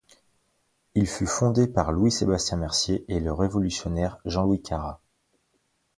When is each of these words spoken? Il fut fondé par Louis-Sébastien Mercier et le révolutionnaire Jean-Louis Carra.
Il 0.95 1.05
fut 1.05 1.27
fondé 1.27 1.67
par 1.67 1.91
Louis-Sébastien 1.91 2.57
Mercier 2.57 3.05
et 3.07 3.19
le 3.19 3.31
révolutionnaire 3.31 4.17
Jean-Louis 4.25 4.63
Carra. 4.63 4.99